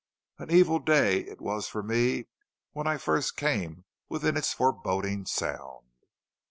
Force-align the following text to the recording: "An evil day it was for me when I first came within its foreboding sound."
"An 0.39 0.49
evil 0.49 0.79
day 0.79 1.19
it 1.19 1.39
was 1.39 1.67
for 1.67 1.83
me 1.83 2.25
when 2.71 2.87
I 2.87 2.97
first 2.97 3.37
came 3.37 3.85
within 4.09 4.35
its 4.35 4.51
foreboding 4.51 5.27
sound." 5.27 5.91